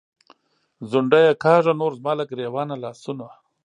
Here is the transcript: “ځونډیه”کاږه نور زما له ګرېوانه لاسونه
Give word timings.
“ځونډیه”کاږه 0.89 1.73
نور 1.81 1.91
زما 1.99 2.11
له 2.19 2.23
ګرېوانه 2.31 2.75
لاسونه 2.83 3.27